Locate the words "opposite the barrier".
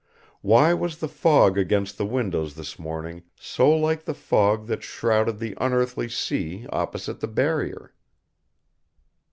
6.71-7.93